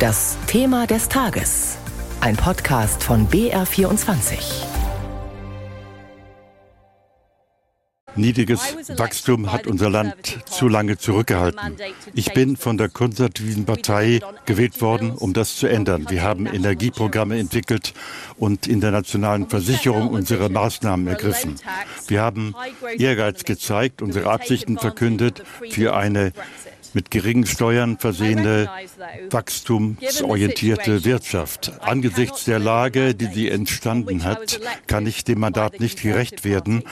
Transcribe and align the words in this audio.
Das 0.00 0.38
Thema 0.46 0.86
des 0.86 1.10
Tages. 1.10 1.76
Ein 2.22 2.34
Podcast 2.34 3.04
von 3.04 3.28
BR24. 3.28 4.38
Niedriges 8.16 8.76
Wachstum 8.98 9.52
hat 9.52 9.66
unser 9.66 9.90
Land 9.90 10.38
zu 10.46 10.68
lange 10.68 10.96
zurückgehalten. 10.96 11.76
Ich 12.14 12.32
bin 12.32 12.56
von 12.56 12.78
der 12.78 12.88
konservativen 12.88 13.66
Partei 13.66 14.20
gewählt 14.46 14.80
worden, 14.80 15.10
um 15.10 15.34
das 15.34 15.56
zu 15.56 15.66
ändern. 15.66 16.06
Wir 16.08 16.22
haben 16.22 16.46
Energieprogramme 16.46 17.38
entwickelt 17.38 17.92
und 18.38 18.66
in 18.66 18.80
der 18.80 18.92
nationalen 18.92 19.50
Versicherung 19.50 20.08
unsere 20.08 20.48
Maßnahmen 20.48 21.08
ergriffen. 21.08 21.56
Wir 22.08 22.22
haben 22.22 22.54
Ehrgeiz 22.96 23.44
gezeigt, 23.44 24.00
unsere 24.00 24.30
Absichten 24.30 24.78
verkündet 24.78 25.44
für 25.68 25.94
eine 25.94 26.32
mit 26.94 27.10
geringen 27.10 27.46
Steuern 27.46 27.98
versehene, 27.98 28.68
wachstumsorientierte 29.30 31.04
Wirtschaft. 31.04 31.72
Angesichts 31.80 32.44
der 32.44 32.58
Lage, 32.58 33.14
die 33.14 33.26
sie 33.26 33.48
entstanden 33.48 34.24
hat, 34.24 34.60
kann 34.86 35.06
ich 35.06 35.24
dem 35.24 35.40
Mandat 35.40 35.80
nicht 35.80 36.02
gerecht 36.02 36.44
werden 36.44 36.84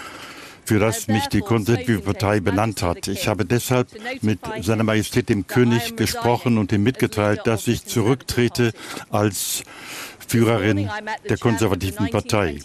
für 0.69 0.79
das 0.79 1.09
mich 1.09 1.27
die 1.29 1.41
Konservative 1.41 2.01
Partei 2.01 2.41
benannt 2.41 2.83
hat. 2.83 3.09
Ich 3.09 3.27
habe 3.27 3.47
deshalb 3.47 3.89
mit 4.21 4.41
Seiner 4.61 4.85
Majestät 4.85 5.31
dem 5.31 5.47
König 5.47 5.97
gesprochen 5.97 6.59
und 6.59 6.73
ihm 6.73 6.83
mitgeteilt, 6.83 7.41
dass 7.45 7.67
ich 7.69 7.87
zurücktrete 7.87 8.73
als 9.09 9.63
Führerin 10.27 10.91
der 11.27 11.39
konservativen 11.39 12.11
Partei. 12.11 12.59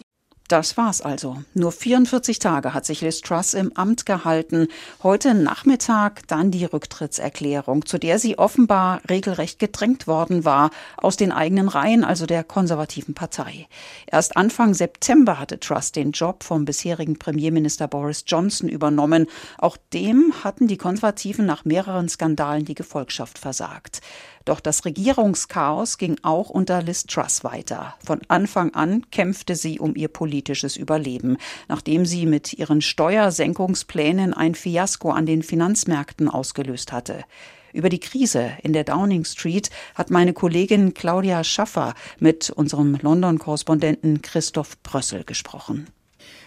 Das 0.53 0.77
war's 0.77 1.01
also. 1.01 1.37
Nur 1.55 1.71
44 1.71 2.37
Tage 2.37 2.75
hat 2.75 2.85
sich 2.85 3.01
Liz 3.01 3.21
Truss 3.21 3.55
im 3.55 3.75
Amt 3.75 4.05
gehalten. 4.05 4.67
Heute 5.01 5.33
Nachmittag 5.33 6.27
dann 6.27 6.51
die 6.51 6.65
Rücktrittserklärung, 6.65 7.87
zu 7.87 7.97
der 7.97 8.19
sie 8.19 8.37
offenbar 8.37 9.01
regelrecht 9.09 9.57
gedrängt 9.57 10.05
worden 10.05 10.45
war 10.45 10.69
aus 10.97 11.17
den 11.17 11.31
eigenen 11.31 11.69
Reihen, 11.69 12.03
also 12.03 12.27
der 12.27 12.43
konservativen 12.43 13.15
Partei. 13.15 13.67
Erst 14.05 14.37
Anfang 14.37 14.75
September 14.75 15.39
hatte 15.39 15.59
Truss 15.59 15.91
den 15.91 16.11
Job 16.11 16.43
vom 16.43 16.65
bisherigen 16.65 17.17
Premierminister 17.17 17.87
Boris 17.87 18.23
Johnson 18.27 18.69
übernommen. 18.69 19.25
Auch 19.57 19.75
dem 19.91 20.33
hatten 20.43 20.67
die 20.67 20.77
Konservativen 20.77 21.47
nach 21.47 21.65
mehreren 21.65 22.09
Skandalen 22.09 22.65
die 22.65 22.75
Gefolgschaft 22.75 23.39
versagt. 23.39 24.01
Doch 24.45 24.59
das 24.59 24.83
Regierungschaos 24.83 25.97
ging 25.97 26.17
auch 26.21 26.49
unter 26.49 26.81
Liz 26.81 27.05
Truss 27.05 27.43
weiter. 27.43 27.95
Von 28.05 28.19
Anfang 28.27 28.73
an 28.73 29.09
kämpfte 29.09 29.55
sie 29.55 29.79
um 29.79 29.95
ihr 29.95 30.09
politisches 30.09 30.75
Überleben, 30.75 31.37
nachdem 31.69 32.05
sie 32.05 32.25
mit 32.25 32.53
ihren 32.53 32.81
Steuersenkungsplänen 32.81 34.33
ein 34.33 34.55
Fiasko 34.55 35.11
an 35.11 35.25
den 35.25 35.43
Finanzmärkten 35.43 36.27
ausgelöst 36.27 36.91
hatte. 36.91 37.23
Über 37.71 37.89
die 37.89 37.99
Krise 37.99 38.51
in 38.61 38.73
der 38.73 38.83
Downing 38.83 39.25
Street 39.25 39.69
hat 39.95 40.11
meine 40.11 40.33
Kollegin 40.33 40.93
Claudia 40.93 41.43
Schaffer 41.43 41.95
mit 42.19 42.49
unserem 42.51 42.95
London-Korrespondenten 43.01 44.21
Christoph 44.21 44.81
Brössel 44.83 45.23
gesprochen. 45.23 45.87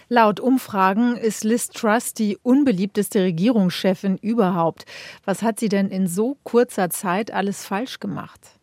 Laut 0.09 0.39
Umfragen 0.39 1.17
ist 1.17 1.43
Liz 1.43 1.67
Truss 1.67 2.13
die 2.13 2.37
unbeliebteste 2.41 3.23
Regierungschefin 3.23 4.17
überhaupt. 4.17 4.85
Was 5.25 5.41
hat 5.41 5.59
sie 5.59 5.67
denn 5.67 5.89
in 5.89 6.07
so 6.07 6.37
kurzer 6.45 6.89
Zeit 6.89 7.31
alles 7.31 7.65
falsch 7.65 7.99
gemacht? 7.99 8.56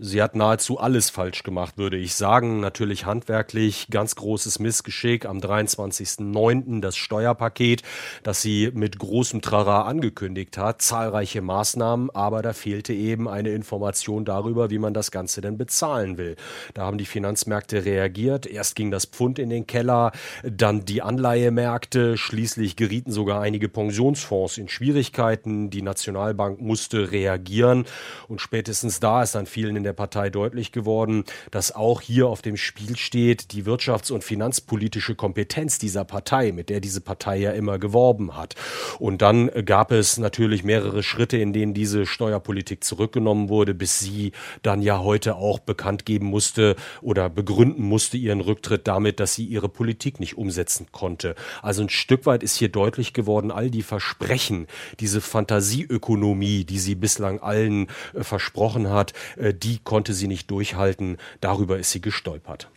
Sie 0.00 0.22
hat 0.22 0.36
nahezu 0.36 0.78
alles 0.78 1.10
falsch 1.10 1.42
gemacht, 1.42 1.76
würde 1.76 1.96
ich 1.96 2.14
sagen. 2.14 2.60
Natürlich 2.60 3.04
handwerklich 3.04 3.88
ganz 3.90 4.14
großes 4.14 4.60
Missgeschick. 4.60 5.26
Am 5.26 5.38
23.09. 5.38 6.80
das 6.80 6.96
Steuerpaket, 6.96 7.82
das 8.22 8.40
sie 8.40 8.70
mit 8.72 9.00
großem 9.00 9.42
Trara 9.42 9.82
angekündigt 9.82 10.56
hat. 10.56 10.82
Zahlreiche 10.82 11.42
Maßnahmen, 11.42 12.10
aber 12.10 12.42
da 12.42 12.52
fehlte 12.52 12.92
eben 12.92 13.28
eine 13.28 13.48
Information 13.50 14.24
darüber, 14.24 14.70
wie 14.70 14.78
man 14.78 14.94
das 14.94 15.10
Ganze 15.10 15.40
denn 15.40 15.58
bezahlen 15.58 16.16
will. 16.16 16.36
Da 16.74 16.82
haben 16.82 16.98
die 16.98 17.04
Finanzmärkte 17.04 17.84
reagiert. 17.84 18.46
Erst 18.46 18.76
ging 18.76 18.92
das 18.92 19.04
Pfund 19.04 19.40
in 19.40 19.50
den 19.50 19.66
Keller, 19.66 20.12
dann 20.44 20.84
die 20.84 21.02
Anleihemärkte. 21.02 22.16
Schließlich 22.16 22.76
gerieten 22.76 23.10
sogar 23.10 23.40
einige 23.40 23.68
Pensionsfonds 23.68 24.58
in 24.58 24.68
Schwierigkeiten. 24.68 25.70
Die 25.70 25.82
Nationalbank 25.82 26.60
musste 26.60 27.10
reagieren. 27.10 27.84
Und 28.28 28.40
spätestens 28.40 29.00
da 29.00 29.24
ist 29.24 29.34
dann 29.34 29.46
vielen 29.46 29.74
in 29.74 29.87
der 29.88 29.94
Partei 29.94 30.28
deutlich 30.28 30.70
geworden, 30.70 31.24
dass 31.50 31.74
auch 31.74 32.02
hier 32.02 32.28
auf 32.28 32.42
dem 32.42 32.58
Spiel 32.58 32.96
steht 32.96 33.52
die 33.52 33.64
wirtschafts- 33.64 34.12
und 34.12 34.22
finanzpolitische 34.22 35.14
Kompetenz 35.14 35.78
dieser 35.78 36.04
Partei, 36.04 36.52
mit 36.52 36.68
der 36.68 36.80
diese 36.80 37.00
Partei 37.00 37.38
ja 37.38 37.52
immer 37.52 37.78
geworben 37.78 38.36
hat. 38.36 38.54
Und 38.98 39.22
dann 39.22 39.50
gab 39.64 39.90
es 39.90 40.18
natürlich 40.18 40.62
mehrere 40.62 41.02
Schritte, 41.02 41.38
in 41.38 41.54
denen 41.54 41.72
diese 41.72 42.04
Steuerpolitik 42.04 42.84
zurückgenommen 42.84 43.48
wurde, 43.48 43.72
bis 43.72 43.98
sie 43.98 44.32
dann 44.62 44.82
ja 44.82 44.98
heute 44.98 45.36
auch 45.36 45.58
bekannt 45.58 46.04
geben 46.04 46.26
musste 46.26 46.76
oder 47.00 47.30
begründen 47.30 47.82
musste 47.82 48.18
ihren 48.18 48.42
Rücktritt 48.42 48.86
damit, 48.86 49.20
dass 49.20 49.34
sie 49.34 49.46
ihre 49.46 49.70
Politik 49.70 50.20
nicht 50.20 50.36
umsetzen 50.36 50.88
konnte. 50.92 51.34
Also 51.62 51.80
ein 51.82 51.88
Stück 51.88 52.26
weit 52.26 52.42
ist 52.42 52.56
hier 52.56 52.68
deutlich 52.68 53.14
geworden, 53.14 53.50
all 53.50 53.70
die 53.70 53.82
Versprechen, 53.82 54.66
diese 55.00 55.22
Fantasieökonomie, 55.22 56.64
die 56.64 56.78
sie 56.78 56.94
bislang 56.94 57.40
allen 57.40 57.86
äh, 58.14 58.22
versprochen 58.22 58.90
hat, 58.90 59.12
äh, 59.36 59.54
die 59.54 59.77
konnte 59.84 60.14
sie 60.14 60.28
nicht 60.28 60.50
durchhalten. 60.50 61.16
Darüber 61.40 61.78
ist 61.78 61.90
sie 61.90 62.00
gestolpert. 62.00 62.70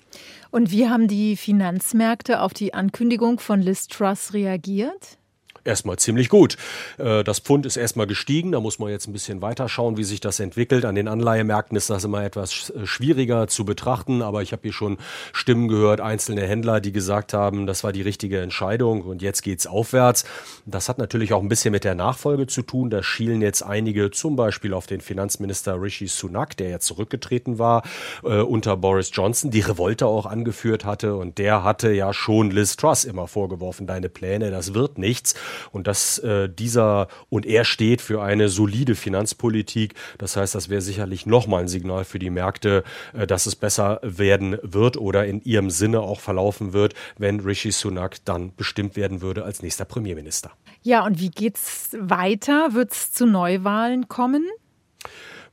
Und 0.52 0.72
wie 0.72 0.90
haben 0.90 1.08
die 1.08 1.38
Finanzmärkte 1.38 2.42
auf 2.42 2.54
die 2.54 2.74
Ankündigung 2.74 3.40
von 3.40 3.62
Liz 3.62 3.88
Truss 3.88 4.34
reagiert? 4.34 5.18
Erstmal 5.64 5.98
ziemlich 5.98 6.30
gut. 6.30 6.58
Äh, 6.98 7.24
das 7.24 7.40
Pfund 7.40 7.68
ist 7.68 7.78
erstmal 7.78 8.08
gestiegen. 8.08 8.52
Da 8.52 8.60
muss 8.60 8.80
man 8.80 8.90
jetzt 8.90 9.08
ein 9.08 9.14
bisschen 9.14 9.44
weiter 9.44 9.70
schauen, 9.70 9.96
wie 9.96 10.04
sich 10.04 10.20
das 10.20 10.40
entwickelt. 10.40 10.86
An 10.86 10.96
den 10.96 11.08
Anleihemärkten 11.08 11.78
ist 11.78 11.92
das 11.92 12.04
immer 12.04 12.24
etwas 12.24 12.72
äh, 12.72 12.88
schwieriger 12.88 13.48
zu 13.48 13.64
betrachten. 13.64 14.24
Aber 14.24 14.42
ich 14.42 14.54
habe 14.54 14.64
hier 14.64 14.74
schon 14.74 14.98
Stimmen 15.34 15.68
gehört, 15.68 16.02
einzelne 16.02 16.48
Händler, 16.48 16.82
die 16.82 16.92
gesagt 16.92 17.34
haben, 17.34 17.68
das 17.68 17.84
war 17.84 17.92
die 17.92 18.02
richtige 18.02 18.42
Entscheidung 18.42 19.04
und 19.04 19.22
jetzt 19.22 19.44
geht's 19.44 19.68
aufwärts. 19.68 20.26
Das 20.66 20.90
hat 20.90 20.98
natürlich 20.98 21.32
auch 21.34 21.44
ein 21.44 21.50
bisschen 21.50 21.74
mit 21.74 21.84
der 21.84 21.94
Nachfolge 21.94 22.48
zu 22.48 22.64
tun. 22.64 22.90
Da 22.90 23.04
schielen 23.04 23.44
jetzt 23.44 23.62
einige 23.62 24.10
zum 24.10 24.36
Beispiel 24.36 24.74
auf 24.74 24.88
den 24.88 25.02
Finanzminister 25.02 25.80
Rishi 25.80 26.08
Sunak, 26.08 26.58
der 26.58 26.70
ja 26.70 26.80
zurückgetreten 26.80 27.60
war 27.60 27.84
äh, 28.24 28.40
unter 28.40 28.78
Boris 28.78 29.12
Johnson, 29.14 29.52
die 29.52 29.60
Revolte 29.60 30.08
auch 30.08 30.26
angeführt 30.26 30.86
hatte. 30.86 31.16
Und 31.16 31.38
der 31.38 31.64
hatte 31.64 31.92
ja 31.92 32.14
schon 32.14 32.50
Liz 32.50 32.78
Truss 32.78 33.04
immer 33.04 33.28
vorgeworfen, 33.28 33.86
deine 33.86 34.10
Pläne, 34.10 34.50
das 34.50 34.74
wird 34.74 34.98
nichts 34.98 35.36
und 35.72 35.88
dass 35.88 36.18
äh, 36.20 36.50
dieser 36.50 37.08
und 37.30 37.46
er 37.46 37.66
steht 37.66 38.02
für 38.02 38.22
eine 38.22 38.50
solide 38.50 38.96
Finanzpolitik. 38.96 39.94
Das 40.18 40.36
heißt, 40.36 40.56
das 40.56 40.70
wäre 40.70 40.82
sicherlich 40.82 41.26
nochmal 41.26 41.62
ein 41.62 41.68
Signal 41.68 42.06
für 42.06 42.20
die 42.20 42.30
Märkte, 42.30 42.84
äh, 43.14 43.28
dass 43.28 43.46
es 43.46 43.56
besser 43.56 44.00
werden 44.04 44.58
wird 44.62 44.98
oder 44.98 45.26
in 45.26 45.42
ihrem 45.42 45.70
Sinne 45.70 46.02
auch 46.02 46.20
verlaufen 46.20 46.74
wird, 46.74 46.94
wenn 47.18 47.40
Rishi 47.40 47.72
Sunak 47.72 48.24
dann 48.26 48.56
bestimmt 48.56 48.96
werden 48.96 49.22
würde 49.22 49.44
als 49.44 49.62
nächster 49.62 49.86
Premierminister. 49.86 50.52
Ja, 50.84 51.06
und 51.06 51.20
wie 51.20 51.30
geht's 51.30 51.96
weiter? 52.00 52.74
Wird 52.74 52.92
es 52.92 53.12
zu 53.12 53.26
Neuwahlen 53.26 54.08
kommen? 54.08 54.48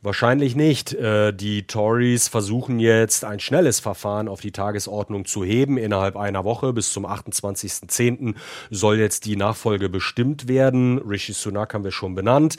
Wahrscheinlich 0.01 0.55
nicht. 0.55 0.93
Äh, 0.95 1.33
die 1.33 1.67
Tories 1.67 2.29
versuchen 2.29 2.79
jetzt 2.79 3.25
ein 3.25 3.41
schnelles 3.41 3.81
Verfahren 3.81 4.29
auf 4.29 4.41
die 4.41 4.53
Tagesordnung 4.53 5.25
zu 5.25 5.43
heben. 5.43 5.77
Innerhalb 5.77 6.17
einer 6.17 6.45
Woche 6.45 6.73
bis 6.73 6.93
zum 6.93 7.05
28.10. 7.05 8.37
soll 8.71 9.01
jetzt 9.01 9.27
die 9.27 9.35
Nachfolge 9.35 9.89
bestimmt 9.89 10.47
werden. 10.47 10.99
Rishi 10.99 11.33
Sunak 11.33 11.75
haben 11.75 11.83
wir 11.83 11.91
schon 11.91 12.15
benannt. 12.15 12.59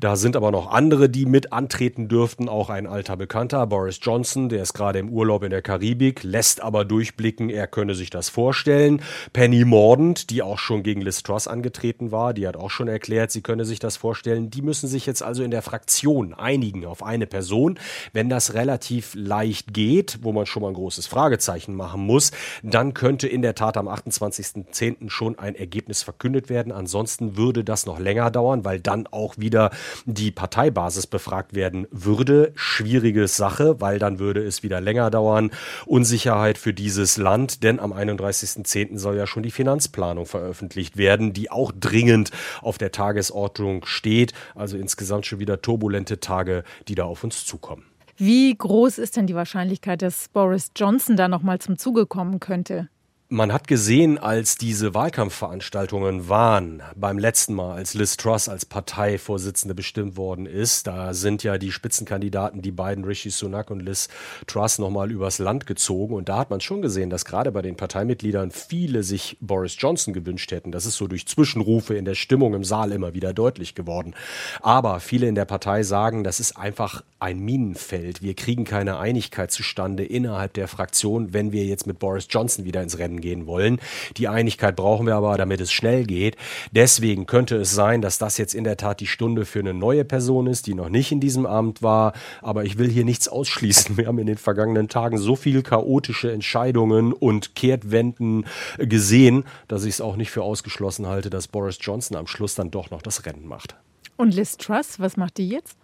Da 0.00 0.16
sind 0.16 0.34
aber 0.34 0.50
noch 0.50 0.72
andere, 0.72 1.08
die 1.08 1.26
mit 1.26 1.52
antreten 1.52 2.08
dürften. 2.08 2.48
Auch 2.48 2.70
ein 2.70 2.88
alter 2.88 3.16
Bekannter, 3.16 3.68
Boris 3.68 4.00
Johnson, 4.02 4.48
der 4.48 4.62
ist 4.62 4.72
gerade 4.72 4.98
im 4.98 5.10
Urlaub 5.10 5.44
in 5.44 5.50
der 5.50 5.62
Karibik, 5.62 6.24
lässt 6.24 6.60
aber 6.60 6.84
durchblicken, 6.84 7.50
er 7.50 7.68
könne 7.68 7.94
sich 7.94 8.10
das 8.10 8.30
vorstellen. 8.30 9.00
Penny 9.32 9.64
Mordaunt, 9.64 10.30
die 10.30 10.42
auch 10.42 10.58
schon 10.58 10.82
gegen 10.82 11.02
Liz 11.02 11.22
Truss 11.22 11.46
angetreten 11.46 12.10
war, 12.10 12.34
die 12.34 12.48
hat 12.48 12.56
auch 12.56 12.70
schon 12.70 12.88
erklärt, 12.88 13.30
sie 13.30 13.42
könne 13.42 13.64
sich 13.64 13.78
das 13.78 13.96
vorstellen. 13.96 14.50
Die 14.50 14.62
müssen 14.62 14.88
sich 14.88 15.06
jetzt 15.06 15.22
also 15.22 15.44
in 15.44 15.52
der 15.52 15.62
Fraktion 15.62 16.34
einigen 16.34 16.79
legen 16.80 16.90
auf 16.90 17.02
eine 17.02 17.26
Person. 17.26 17.78
Wenn 18.12 18.28
das 18.28 18.54
relativ 18.54 19.12
leicht 19.14 19.72
geht, 19.72 20.18
wo 20.22 20.32
man 20.32 20.46
schon 20.46 20.62
mal 20.62 20.68
ein 20.68 20.74
großes 20.74 21.06
Fragezeichen 21.06 21.74
machen 21.74 22.00
muss, 22.00 22.32
dann 22.62 22.94
könnte 22.94 23.28
in 23.28 23.42
der 23.42 23.54
Tat 23.54 23.76
am 23.76 23.88
28.10. 23.88 25.10
schon 25.10 25.38
ein 25.38 25.54
Ergebnis 25.54 26.02
verkündet 26.02 26.48
werden. 26.48 26.72
Ansonsten 26.72 27.36
würde 27.36 27.64
das 27.64 27.86
noch 27.86 27.98
länger 27.98 28.30
dauern, 28.30 28.64
weil 28.64 28.80
dann 28.80 29.06
auch 29.06 29.38
wieder 29.38 29.70
die 30.06 30.30
Parteibasis 30.30 31.06
befragt 31.06 31.54
werden 31.54 31.86
würde. 31.90 32.52
Schwierige 32.54 33.28
Sache, 33.28 33.80
weil 33.80 33.98
dann 33.98 34.18
würde 34.18 34.42
es 34.42 34.62
wieder 34.62 34.80
länger 34.80 35.10
dauern. 35.10 35.50
Unsicherheit 35.86 36.58
für 36.58 36.72
dieses 36.72 37.16
Land, 37.16 37.62
denn 37.62 37.78
am 37.80 37.92
31.10. 37.92 38.98
soll 38.98 39.16
ja 39.16 39.26
schon 39.26 39.42
die 39.42 39.50
Finanzplanung 39.50 40.26
veröffentlicht 40.26 40.96
werden, 40.96 41.32
die 41.32 41.50
auch 41.50 41.72
dringend 41.78 42.30
auf 42.62 42.78
der 42.78 42.92
Tagesordnung 42.92 43.84
steht. 43.84 44.32
Also 44.54 44.76
insgesamt 44.76 45.26
schon 45.26 45.38
wieder 45.38 45.60
turbulente 45.60 46.20
Tage 46.20 46.64
die 46.88 46.94
da 46.94 47.04
auf 47.04 47.24
uns 47.24 47.44
zukommen. 47.44 47.84
Wie 48.16 48.54
groß 48.54 48.98
ist 48.98 49.16
denn 49.16 49.26
die 49.26 49.34
Wahrscheinlichkeit, 49.34 50.02
dass 50.02 50.28
Boris 50.28 50.72
Johnson 50.76 51.16
da 51.16 51.28
noch 51.28 51.42
mal 51.42 51.58
zum 51.58 51.78
Zuge 51.78 52.06
kommen 52.06 52.38
könnte? 52.38 52.88
Man 53.32 53.52
hat 53.52 53.68
gesehen, 53.68 54.18
als 54.18 54.56
diese 54.56 54.92
Wahlkampfveranstaltungen 54.92 56.28
waren, 56.28 56.82
beim 56.96 57.16
letzten 57.16 57.54
Mal, 57.54 57.76
als 57.76 57.94
Liz 57.94 58.16
Truss 58.16 58.48
als 58.48 58.66
Parteivorsitzende 58.66 59.72
bestimmt 59.72 60.16
worden 60.16 60.46
ist, 60.46 60.88
da 60.88 61.14
sind 61.14 61.44
ja 61.44 61.56
die 61.56 61.70
Spitzenkandidaten, 61.70 62.60
die 62.60 62.72
beiden 62.72 63.04
Rishi 63.04 63.30
Sunak 63.30 63.70
und 63.70 63.80
Liz 63.80 64.08
Truss, 64.48 64.80
nochmal 64.80 65.12
übers 65.12 65.38
Land 65.38 65.66
gezogen. 65.66 66.14
Und 66.14 66.28
da 66.28 66.38
hat 66.38 66.50
man 66.50 66.60
schon 66.60 66.82
gesehen, 66.82 67.08
dass 67.08 67.24
gerade 67.24 67.52
bei 67.52 67.62
den 67.62 67.76
Parteimitgliedern 67.76 68.50
viele 68.50 69.04
sich 69.04 69.36
Boris 69.40 69.76
Johnson 69.78 70.12
gewünscht 70.12 70.50
hätten. 70.50 70.72
Das 70.72 70.84
ist 70.84 70.96
so 70.96 71.06
durch 71.06 71.28
Zwischenrufe 71.28 71.94
in 71.94 72.04
der 72.04 72.16
Stimmung 72.16 72.52
im 72.54 72.64
Saal 72.64 72.90
immer 72.90 73.14
wieder 73.14 73.32
deutlich 73.32 73.76
geworden. 73.76 74.14
Aber 74.60 74.98
viele 74.98 75.28
in 75.28 75.36
der 75.36 75.44
Partei 75.44 75.84
sagen, 75.84 76.24
das 76.24 76.40
ist 76.40 76.56
einfach 76.56 77.04
ein 77.20 77.38
Minenfeld. 77.38 78.22
Wir 78.22 78.34
kriegen 78.34 78.64
keine 78.64 78.98
Einigkeit 78.98 79.52
zustande 79.52 80.04
innerhalb 80.04 80.54
der 80.54 80.66
Fraktion, 80.66 81.32
wenn 81.32 81.52
wir 81.52 81.64
jetzt 81.64 81.86
mit 81.86 82.00
Boris 82.00 82.26
Johnson 82.28 82.64
wieder 82.64 82.82
ins 82.82 82.98
Rennen 82.98 83.19
gehen 83.20 83.46
wollen. 83.46 83.80
Die 84.16 84.28
Einigkeit 84.28 84.76
brauchen 84.76 85.06
wir 85.06 85.16
aber, 85.16 85.36
damit 85.36 85.60
es 85.60 85.72
schnell 85.72 86.04
geht. 86.04 86.36
Deswegen 86.72 87.26
könnte 87.26 87.56
es 87.56 87.74
sein, 87.74 88.02
dass 88.02 88.18
das 88.18 88.38
jetzt 88.38 88.54
in 88.54 88.64
der 88.64 88.76
Tat 88.76 89.00
die 89.00 89.06
Stunde 89.06 89.44
für 89.44 89.60
eine 89.60 89.74
neue 89.74 90.04
Person 90.04 90.46
ist, 90.46 90.66
die 90.66 90.74
noch 90.74 90.88
nicht 90.88 91.12
in 91.12 91.20
diesem 91.20 91.46
Amt 91.46 91.82
war. 91.82 92.12
Aber 92.42 92.64
ich 92.64 92.78
will 92.78 92.88
hier 92.88 93.04
nichts 93.04 93.28
ausschließen. 93.28 93.96
Wir 93.96 94.06
haben 94.06 94.18
in 94.18 94.26
den 94.26 94.38
vergangenen 94.38 94.88
Tagen 94.88 95.18
so 95.18 95.36
viel 95.36 95.62
chaotische 95.62 96.32
Entscheidungen 96.32 97.12
und 97.12 97.54
Kehrtwenden 97.54 98.46
gesehen, 98.78 99.44
dass 99.68 99.84
ich 99.84 99.94
es 99.94 100.00
auch 100.00 100.16
nicht 100.16 100.30
für 100.30 100.42
ausgeschlossen 100.42 101.06
halte, 101.06 101.30
dass 101.30 101.48
Boris 101.48 101.78
Johnson 101.80 102.16
am 102.16 102.26
Schluss 102.26 102.54
dann 102.54 102.70
doch 102.70 102.90
noch 102.90 103.02
das 103.02 103.26
Rennen 103.26 103.46
macht. 103.46 103.74
Und 104.16 104.34
Liz 104.34 104.56
Truss, 104.58 105.00
was 105.00 105.16
macht 105.16 105.38
die 105.38 105.48
jetzt? 105.48 105.79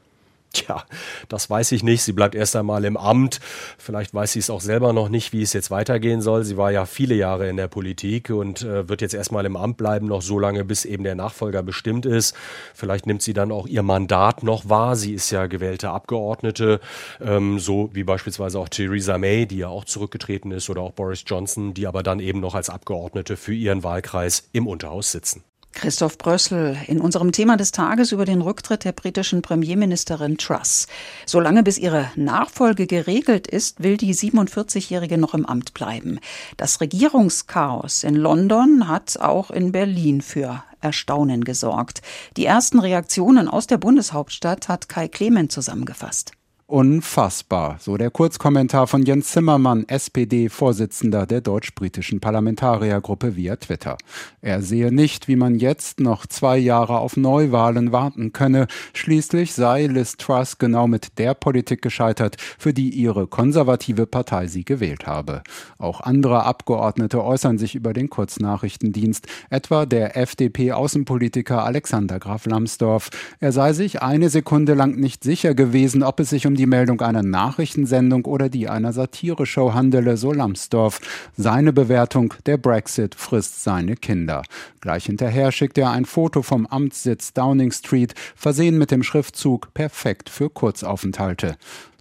Tja, 0.67 0.85
das 1.29 1.51
weiß 1.51 1.73
ich 1.73 1.83
nicht. 1.83 2.03
Sie 2.03 2.13
bleibt 2.13 2.35
erst 2.35 2.57
einmal 2.57 2.85
im 2.87 2.97
Amt. 2.97 3.41
Vielleicht 3.79 4.15
weiß 4.15 4.33
sie 4.33 4.39
es 4.39 4.49
auch 4.49 4.63
selber 4.63 4.95
noch 4.95 5.11
nicht, 5.11 5.35
wie 5.35 5.43
es 5.43 5.53
jetzt 5.53 5.71
weitergehen 5.71 6.23
soll. 6.23 6.45
Sie 6.45 6.57
war 6.57 6.71
ja 6.71 6.87
viele 6.87 7.15
Jahre 7.15 7.49
in 7.49 7.59
der 7.59 7.69
Politik 7.69 8.31
und 8.31 8.63
äh, 8.63 8.89
wird 8.89 9.03
jetzt 9.03 9.15
erstmal 9.15 9.45
im 9.45 9.57
Amt 9.57 9.77
bleiben, 9.77 10.07
noch 10.07 10.23
so 10.23 10.39
lange, 10.39 10.65
bis 10.65 10.87
eben 10.87 11.05
der 11.05 11.15
Nachfolger 11.15 11.63
bestimmt 11.63 12.07
ist. 12.07 12.35
Vielleicht 12.75 13.07
nimmt 13.07 13.21
sie 13.21 13.35
dann 13.35 13.53
auch 13.53 13.67
ihr 13.67 13.83
Mandat 13.83 14.43
noch 14.43 14.69
wahr. 14.69 14.97
Sie 14.97 15.13
ist 15.13 15.31
ja 15.31 15.47
gewählte 15.47 15.91
Abgeordnete, 15.91 16.81
ähm, 17.21 17.59
so 17.59 17.91
wie 17.93 18.05
beispielsweise 18.05 18.59
auch 18.59 18.71
Theresa 18.71 19.19
May, 19.19 19.47
die 19.47 19.59
ja 19.59 19.69
auch 19.69 19.85
zurückgetreten 19.85 20.53
ist, 20.53 20.71
oder 20.71 20.81
auch 20.81 20.93
Boris 20.93 21.25
Johnson, 21.27 21.75
die 21.75 21.87
aber 21.87 22.03
dann 22.03 22.21
eben 22.21 22.41
noch 22.41 22.55
als 22.55 22.71
Abgeordnete 22.71 23.37
für 23.37 23.55
ihren 23.55 23.83
Wahlkreis 23.85 24.49
im 24.53 24.67
Unterhaus 24.67 25.13
sitzen. 25.13 25.45
Christoph 25.77 26.17
Brössel 26.17 26.77
in 26.87 27.01
unserem 27.03 27.33
Thema 27.33 27.59
des 27.59 27.71
Tages 27.71 28.11
über 28.11 28.25
den 28.25 28.41
Rücktritt 28.41 28.85
der 28.85 28.93
britischen 28.93 29.43
Premierministerin 29.43 30.39
Truss. 30.39 30.87
Solange 31.27 31.63
bis 31.63 31.77
ihre 31.77 32.11
Nachfolge 32.17 32.87
geregelt 32.87 33.47
ist, 33.47 33.83
will 33.83 33.99
die 33.99 34.15
47-Jährige 34.15 35.19
noch 35.19 35.35
im 35.35 35.45
Amt 35.45 35.75
bleiben. 35.75 36.19
Das 36.57 36.81
Regierungschaos 36.81 38.05
in 38.05 38.15
London 38.15 38.89
hat 38.89 39.19
auch 39.21 39.51
in 39.51 39.71
Berlin 39.71 40.23
für 40.23 40.65
Erstaunen 40.81 41.45
gesorgt. 41.45 42.01
Die 42.39 42.47
ersten 42.47 42.81
Reaktionen 42.81 43.47
aus 43.47 43.67
der 43.67 43.77
Bundeshauptstadt 43.77 44.69
hat 44.69 44.89
Kai 44.89 45.09
Clement 45.09 45.53
zusammengefasst. 45.53 46.36
Unfassbar, 46.69 47.77
so 47.79 47.97
der 47.97 48.11
Kurzkommentar 48.11 48.89
von 48.89 49.05
Jens 49.05 49.29
Zimmermann, 49.29 49.85
SPD-Vorsitzender 49.87 51.25
der 51.25 51.41
deutsch-britischen 51.41 52.19
Parlamentariergruppe 52.19 53.37
via 53.37 53.55
Twitter. 53.55 53.97
Er 54.41 54.63
sehe 54.63 54.91
nicht, 54.91 55.29
wie 55.29 55.37
man 55.37 55.61
jetzt 55.61 56.01
noch 56.01 56.27
zwei 56.27 56.59
Jahre 56.59 56.99
auf 56.99 57.17
Neuwahlen 57.17 57.93
warten 57.93 58.33
könne. 58.33 58.67
Schließlich 58.95 59.53
sei 59.55 59.87
Liz 59.87 60.17
Truss 60.17 60.59
genau 60.59 60.89
mit 60.89 61.19
der 61.19 61.35
Politik 61.35 61.83
gescheitert, 61.83 62.35
für 62.59 62.75
die 62.75 62.91
ihre 62.91 63.29
konservative 63.29 64.09
Partei 64.09 64.49
sie 64.49 64.65
gewählt 64.65 65.07
habe. 65.07 65.45
Auch 65.79 66.01
andere 66.01 66.43
Abgeordnete 66.47 67.23
äußern 67.23 67.59
sich 67.59 67.77
über 67.77 67.93
den 67.93 68.11
Kurznachrichtendienst, 68.11 69.29
etwa 69.51 69.87
der 69.87 70.17
FDP-Außenpolitiker 70.17 71.63
Alexander 71.63 72.19
Graf 72.19 72.45
Lambsdorff. 72.45 73.11
Er 73.39 73.53
sei 73.53 73.73
sich 73.73 74.03
eine 74.03 74.31
Sekunde 74.31 74.75
lang 74.75 74.97
nicht 74.97 75.23
sicher 75.23 75.55
gewesen, 75.55 76.03
ob 76.03 76.19
es 76.19 76.31
sich 76.31 76.45
um 76.45 76.56
die 76.57 76.67
Meldung 76.67 77.01
einer 77.01 77.23
Nachrichtensendung 77.23 78.25
oder 78.25 78.49
die 78.49 78.69
einer 78.69 78.93
Satireshow 78.93 79.75
handele, 79.75 80.17
so 80.17 80.33
Lambsdorff. 80.33 81.01
Seine 81.37 81.73
Bewertung, 81.73 82.35
der 82.47 82.57
Brexit 82.57 83.15
frisst 83.15 83.63
seine 83.63 83.97
Kinder. 83.97 84.43
Gleich 84.81 85.07
hinterher 85.07 85.53
schickt 85.53 85.79
er 85.79 85.91
ein 85.91 86.05
Foto 86.05 86.43
vom 86.43 86.67
Amtssitz 86.67 87.33
Downing 87.33 87.71
Street, 87.71 88.15
versehen 88.35 88.79
mit 88.79 88.91
dem 88.91 89.03
Schriftzug 89.03 89.73
perfekt 89.75 90.31
für 90.31 90.51
Kurzaufenthalte. 90.51 91.57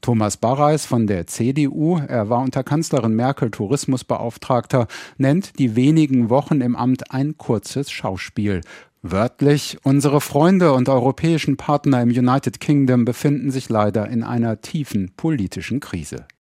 Thomas 0.06 0.38
Barreis 0.38 0.86
von 0.86 1.08
der 1.08 1.25
CDU, 1.25 1.98
er 1.98 2.30
war 2.30 2.42
unter 2.42 2.63
Kanzlerin 2.63 3.16
Merkel 3.16 3.50
Tourismusbeauftragter, 3.50 4.88
nennt 5.18 5.58
die 5.58 5.75
wenigen 5.75 6.30
Wochen 6.30 6.62
im 6.62 6.75
Amt 6.75 7.12
ein 7.12 7.40
kurzes 7.40 7.90
Schauspiel. 7.90 8.62
Wörtlich, 9.07 9.78
unsere 9.84 10.19
Freunde 10.19 10.74
und 10.74 10.90
europäischen 10.90 11.57
Partner 11.57 12.02
im 12.02 12.10
United 12.10 12.60
Kingdom 12.60 13.06
befinden 13.06 13.52
sich 13.52 13.69
leider 13.69 14.10
in 14.10 14.24
einer 14.24 14.62
tiefen 14.62 15.12
politischen 15.16 15.80
Krise. 15.80 16.25